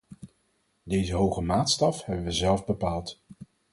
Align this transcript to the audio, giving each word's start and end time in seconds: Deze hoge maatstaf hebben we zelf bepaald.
Deze 0.83 1.13
hoge 1.15 1.41
maatstaf 1.41 2.05
hebben 2.05 2.25
we 2.25 2.31
zelf 2.31 2.65
bepaald. 2.65 3.21